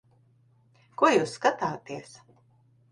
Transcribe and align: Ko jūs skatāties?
Ko 1.03 1.11
jūs 1.17 1.37
skatāties? 1.39 2.21